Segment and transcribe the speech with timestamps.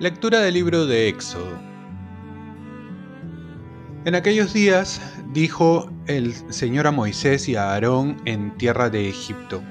[0.00, 1.58] Lectura del libro de Éxodo.
[4.06, 4.98] En aquellos días
[5.34, 9.62] dijo el Señor a Moisés y a Aarón en tierra de Egipto,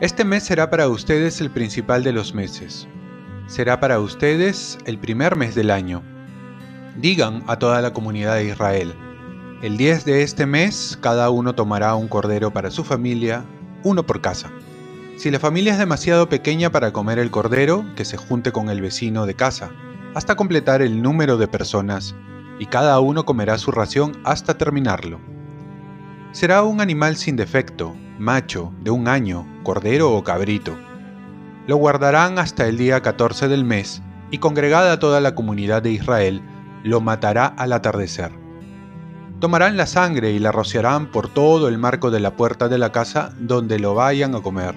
[0.00, 2.88] Este mes será para ustedes el principal de los meses,
[3.46, 6.02] será para ustedes el primer mes del año.
[6.96, 8.92] Digan a toda la comunidad de Israel,
[9.60, 13.44] el 10 de este mes cada uno tomará un cordero para su familia,
[13.82, 14.52] uno por casa.
[15.16, 18.80] Si la familia es demasiado pequeña para comer el cordero, que se junte con el
[18.80, 19.70] vecino de casa,
[20.14, 22.14] hasta completar el número de personas,
[22.60, 25.18] y cada uno comerá su ración hasta terminarlo.
[26.30, 30.76] Será un animal sin defecto, macho, de un año, cordero o cabrito.
[31.66, 36.42] Lo guardarán hasta el día 14 del mes, y congregada toda la comunidad de Israel,
[36.84, 38.47] lo matará al atardecer.
[39.40, 42.92] Tomarán la sangre y la rociarán por todo el marco de la puerta de la
[42.92, 44.74] casa donde lo vayan a comer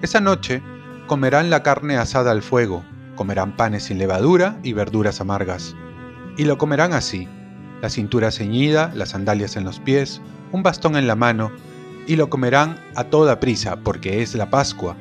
[0.00, 0.62] esa noche
[1.08, 2.84] comerán la carne asada al fuego,
[3.16, 5.74] comerán panes sin levadura y verduras amargas.
[6.36, 7.26] Y lo comerán así,
[7.82, 10.22] la cintura ceñida, las sandalias en los pies,
[10.52, 11.50] un bastón en la mano,
[12.06, 14.96] y lo comerán a toda prisa, porque es la Pascua,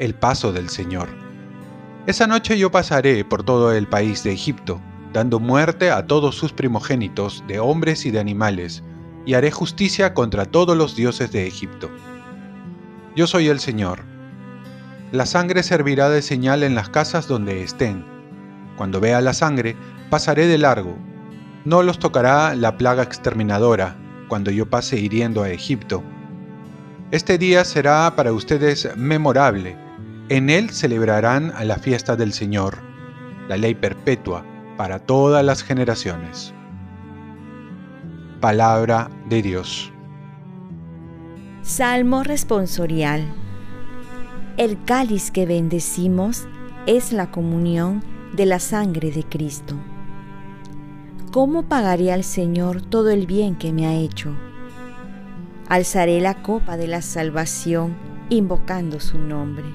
[0.00, 1.08] el paso del Señor.
[2.08, 4.80] Esa noche yo pasaré por todo el país de Egipto,
[5.12, 8.82] dando muerte a todos sus primogénitos, de hombres y de animales,
[9.26, 11.90] y haré justicia contra todos los dioses de Egipto.
[13.14, 14.00] Yo soy el Señor.
[15.12, 18.04] La sangre servirá de señal en las casas donde estén.
[18.76, 19.76] Cuando vea la sangre,
[20.08, 20.96] pasaré de largo.
[21.66, 23.96] No los tocará la plaga exterminadora
[24.28, 26.02] cuando yo pase hiriendo a Egipto.
[27.10, 29.76] Este día será para ustedes memorable.
[30.30, 32.78] En él celebrarán a la fiesta del Señor,
[33.48, 34.46] la ley perpetua
[34.82, 36.52] para todas las generaciones.
[38.40, 39.92] Palabra de Dios.
[41.62, 43.32] Salmo responsorial.
[44.56, 46.48] El cáliz que bendecimos
[46.86, 49.76] es la comunión de la sangre de Cristo.
[51.30, 54.34] ¿Cómo pagaré al Señor todo el bien que me ha hecho?
[55.68, 57.94] Alzaré la copa de la salvación
[58.30, 59.66] invocando su nombre.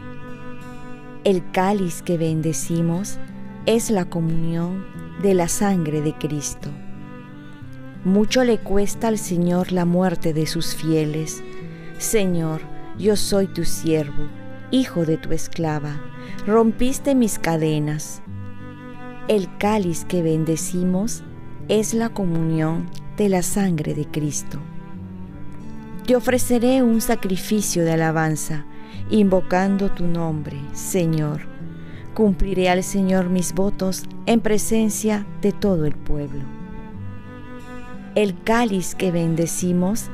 [1.23, 3.19] El cáliz que bendecimos
[3.67, 4.85] es la comunión
[5.21, 6.69] de la sangre de Cristo.
[8.05, 11.43] Mucho le cuesta al Señor la muerte de sus fieles,
[11.97, 12.61] Señor,
[12.97, 14.29] yo soy tu siervo,
[14.71, 15.99] hijo de tu esclava,
[16.47, 18.21] rompiste mis cadenas.
[19.27, 21.23] El cáliz que bendecimos
[21.67, 24.59] es la comunión de la sangre de Cristo.
[26.05, 28.65] Te ofreceré un sacrificio de alabanza,
[29.09, 31.56] invocando tu nombre, Señor.
[32.17, 36.41] Cumpliré al Señor mis votos en presencia de todo el pueblo.
[38.15, 40.05] El cáliz que bendecimos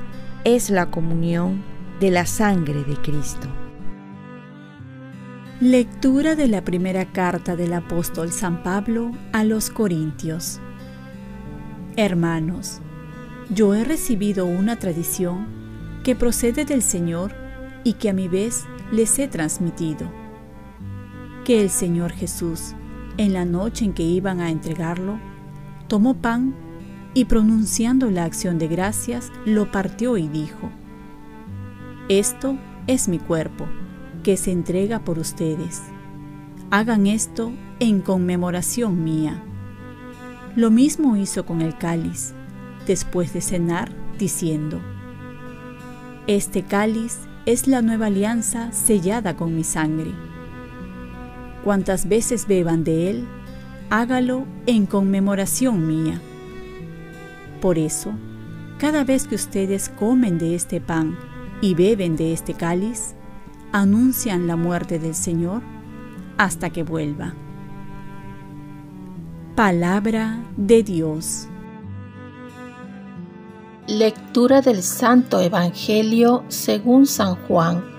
[0.43, 1.63] es la comunión
[2.01, 3.47] de la sangre de Cristo.
[5.61, 10.59] Lectura de la primera carta del apóstol San Pablo a los Corintios.
[11.95, 12.81] Hermanos,
[13.49, 15.47] yo he recibido una tradición
[16.03, 17.33] que procede del Señor
[17.85, 20.22] y que a mi vez les he transmitido.
[21.45, 22.73] Que el Señor Jesús,
[23.17, 25.19] en la noche en que iban a entregarlo,
[25.87, 26.55] tomó pan
[27.13, 30.71] y pronunciando la acción de gracias, lo partió y dijo,
[32.09, 33.65] esto es mi cuerpo,
[34.23, 35.83] que se entrega por ustedes.
[36.69, 39.41] Hagan esto en conmemoración mía.
[40.55, 42.33] Lo mismo hizo con el cáliz,
[42.85, 44.81] después de cenar, diciendo,
[46.27, 50.11] Este cáliz es la nueva alianza sellada con mi sangre.
[51.63, 53.27] Cuantas veces beban de él,
[53.89, 56.21] hágalo en conmemoración mía.
[57.61, 58.11] Por eso,
[58.79, 61.17] cada vez que ustedes comen de este pan
[61.61, 63.15] y beben de este cáliz,
[63.71, 65.61] anuncian la muerte del Señor
[66.37, 67.33] hasta que vuelva.
[69.55, 71.47] Palabra de Dios.
[73.87, 77.92] Lectura del Santo Evangelio según San Juan.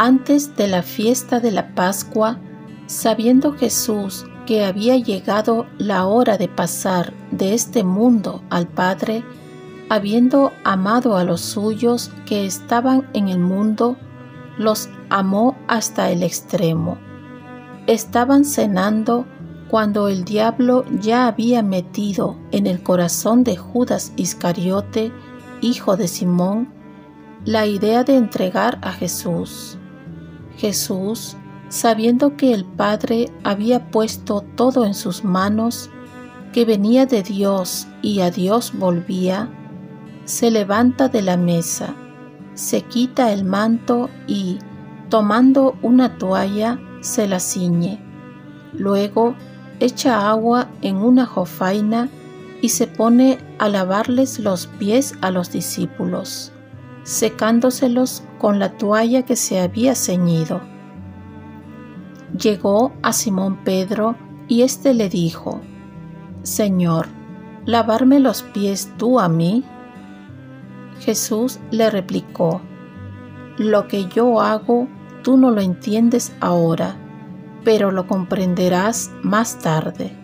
[0.00, 2.38] Antes de la fiesta de la Pascua,
[2.86, 9.24] sabiendo Jesús que había llegado la hora de pasar de este mundo al Padre,
[9.88, 13.96] habiendo amado a los suyos que estaban en el mundo,
[14.56, 16.96] los amó hasta el extremo.
[17.88, 19.26] Estaban cenando
[19.68, 25.10] cuando el diablo ya había metido en el corazón de Judas Iscariote,
[25.60, 26.72] hijo de Simón,
[27.44, 29.76] la idea de entregar a Jesús.
[30.58, 31.36] Jesús,
[31.68, 35.90] sabiendo que el Padre había puesto todo en sus manos,
[36.52, 39.48] que venía de Dios y a Dios volvía,
[40.24, 41.94] se levanta de la mesa,
[42.54, 44.58] se quita el manto y,
[45.08, 48.02] tomando una toalla, se la ciñe.
[48.72, 49.36] Luego
[49.78, 52.08] echa agua en una jofaina
[52.60, 56.52] y se pone a lavarles los pies a los discípulos,
[57.08, 60.60] secándoselos con la toalla que se había ceñido.
[62.38, 64.14] Llegó a Simón Pedro
[64.46, 65.62] y éste le dijo,
[66.42, 67.08] Señor,
[67.64, 69.64] ¿lavarme los pies tú a mí?
[71.00, 72.60] Jesús le replicó,
[73.56, 74.86] Lo que yo hago
[75.22, 76.94] tú no lo entiendes ahora,
[77.64, 80.14] pero lo comprenderás más tarde.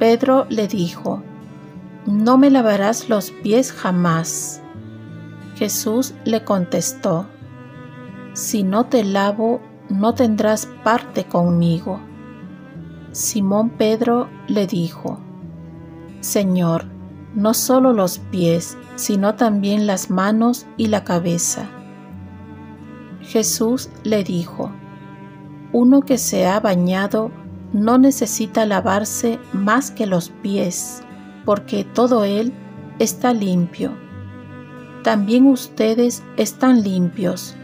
[0.00, 1.22] Pedro le dijo,
[2.06, 4.63] No me lavarás los pies jamás.
[5.54, 7.26] Jesús le contestó,
[8.32, 12.00] Si no te lavo, no tendrás parte conmigo.
[13.12, 15.20] Simón Pedro le dijo,
[16.20, 16.86] Señor,
[17.34, 21.68] no solo los pies, sino también las manos y la cabeza.
[23.22, 24.72] Jesús le dijo,
[25.72, 27.30] Uno que se ha bañado
[27.72, 31.02] no necesita lavarse más que los pies,
[31.44, 32.52] porque todo él
[32.98, 34.03] está limpio.
[35.04, 37.54] También ustedes están limpios,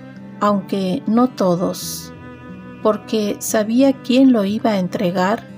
[0.40, 2.12] aunque no todos,
[2.82, 5.48] porque sabía quién lo iba a entregar,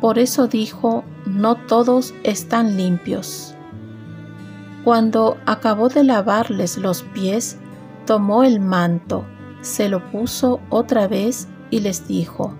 [0.00, 3.54] por eso dijo, no todos están limpios.
[4.82, 7.58] Cuando acabó de lavarles los pies,
[8.06, 9.24] tomó el manto,
[9.60, 12.54] se lo puso otra vez y les dijo,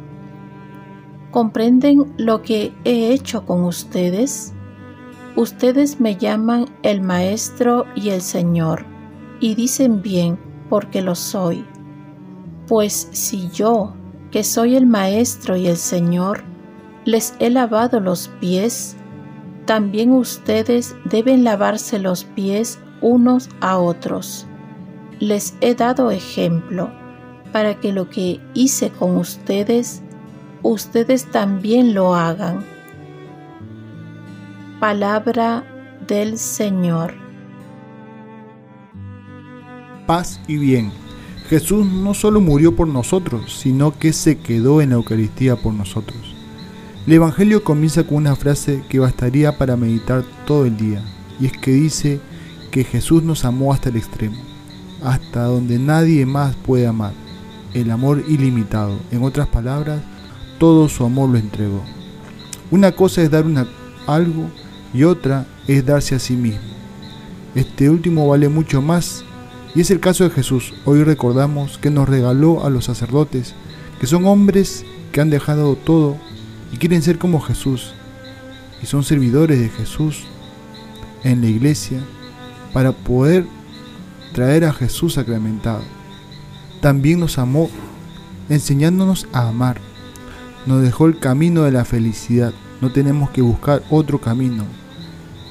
[1.33, 4.53] ¿comprenden lo que he hecho con ustedes?
[5.37, 8.85] Ustedes me llaman el Maestro y el Señor,
[9.39, 10.39] y dicen bien,
[10.69, 11.65] porque lo soy.
[12.67, 13.95] Pues si yo,
[14.31, 16.43] que soy el Maestro y el Señor,
[17.05, 18.97] les he lavado los pies,
[19.67, 24.47] también ustedes deben lavarse los pies unos a otros.
[25.21, 26.91] Les he dado ejemplo
[27.53, 30.03] para que lo que hice con ustedes,
[30.63, 32.65] ustedes también lo hagan.
[34.81, 35.63] Palabra
[36.09, 37.13] del Señor.
[40.07, 40.91] Paz y bien
[41.51, 46.35] Jesús no solo murió por nosotros, sino que se quedó en la Eucaristía por nosotros.
[47.07, 51.05] El Evangelio comienza con una frase que bastaría para meditar todo el día,
[51.39, 52.19] y es que dice
[52.71, 54.39] que Jesús nos amó hasta el extremo,
[55.05, 57.13] hasta donde nadie más puede amar,
[57.75, 58.99] el amor ilimitado.
[59.11, 60.01] En otras palabras,
[60.59, 61.83] todo su amor lo entregó.
[62.71, 63.67] Una cosa es dar una,
[64.07, 64.49] algo
[64.93, 66.61] y otra es darse a sí mismo.
[67.55, 69.25] Este último vale mucho más
[69.75, 70.75] y es el caso de Jesús.
[70.85, 73.55] Hoy recordamos que nos regaló a los sacerdotes,
[74.01, 76.17] que son hombres que han dejado todo
[76.73, 77.95] y quieren ser como Jesús.
[78.83, 80.25] Y son servidores de Jesús
[81.23, 82.01] en la iglesia
[82.73, 83.45] para poder
[84.33, 85.83] traer a Jesús sacramentado.
[86.81, 87.69] También nos amó
[88.49, 89.81] enseñándonos a amar.
[90.67, 92.53] Nos dejó el camino de la felicidad.
[92.81, 94.65] No tenemos que buscar otro camino.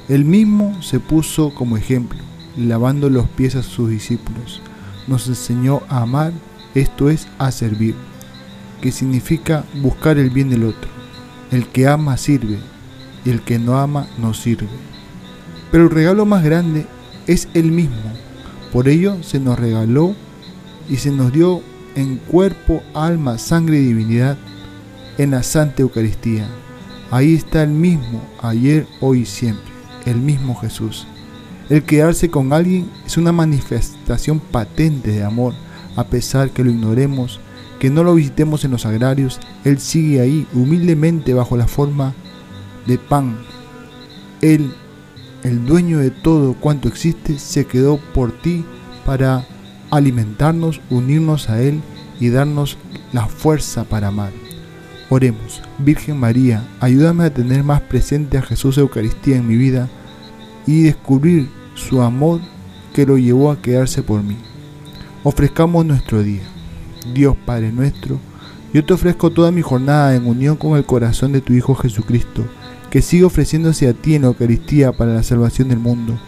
[0.10, 2.20] Él mismo se puso como ejemplo
[2.58, 4.62] lavando los pies a sus discípulos.
[5.08, 6.34] Nos enseñó a amar,
[6.76, 7.96] esto es, a servir,
[8.82, 10.90] que significa buscar el bien del otro.
[11.52, 12.60] El que ama sirve
[13.26, 14.68] y el que no ama no sirve.
[15.72, 16.86] Pero el regalo más grande
[17.28, 17.96] es el mismo.
[18.72, 20.16] Por ello se nos regaló
[20.90, 21.62] y se nos dio
[21.96, 24.38] en cuerpo, alma, sangre y divinidad
[25.18, 26.48] en la Santa Eucaristía.
[27.12, 29.69] Ahí está el mismo, ayer, hoy y siempre,
[30.06, 31.08] el mismo Jesús.
[31.70, 35.54] El quedarse con alguien es una manifestación patente de amor,
[35.96, 37.40] a pesar que lo ignoremos,
[37.80, 42.14] que no lo visitemos en los agrarios, Él sigue ahí humildemente bajo la forma
[42.88, 43.38] de pan.
[44.42, 44.74] Él,
[45.44, 48.66] el dueño de todo cuanto existe, se quedó por ti
[49.06, 49.46] para
[49.92, 51.82] alimentarnos, unirnos a Él
[52.20, 52.78] y darnos
[53.14, 54.49] la fuerza para amar.
[55.12, 59.90] Oremos, Virgen María, ayúdame a tener más presente a Jesús Eucaristía en mi vida
[60.68, 62.42] y descubrir su amor
[62.94, 64.38] que lo llevó a quedarse por mí.
[65.24, 66.44] Ofrezcamos nuestro día.
[67.14, 68.20] Dios Padre nuestro,
[68.72, 72.46] yo te ofrezco toda mi jornada en unión con el corazón de tu Hijo Jesucristo,
[72.92, 76.20] que sigue ofreciéndose a ti en la Eucaristía para la salvación del mundo.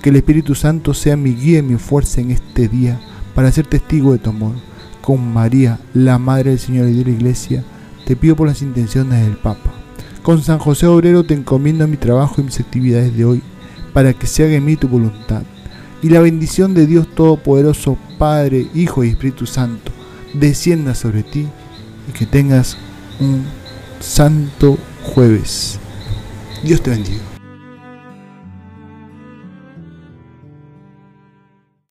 [0.00, 2.98] Que el Espíritu Santo sea mi guía y mi fuerza en este día
[3.34, 4.54] para ser testigo de tu amor.
[5.02, 7.62] Con María, la Madre del Señor y de la Iglesia,
[8.12, 9.72] te pido por las intenciones del Papa.
[10.22, 13.42] Con San José Obrero te encomiendo mi trabajo y mis actividades de hoy
[13.94, 15.44] para que se haga en mí tu voluntad.
[16.02, 19.92] Y la bendición de Dios Todopoderoso, Padre, Hijo y Espíritu Santo,
[20.34, 21.48] descienda sobre ti
[22.06, 22.76] y que tengas
[23.18, 23.46] un
[23.98, 25.78] santo jueves.
[26.62, 27.31] Dios te bendiga.